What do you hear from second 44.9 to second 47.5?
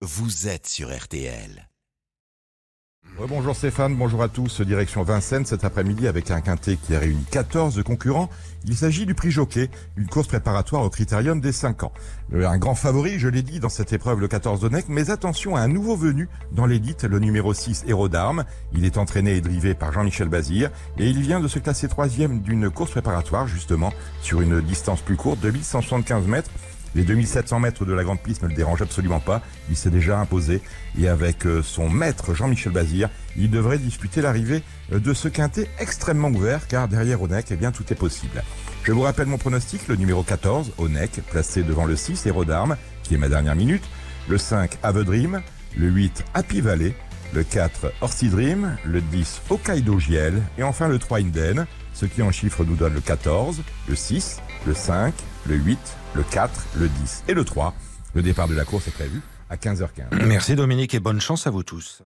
Dream, le 8, Happy Valley, le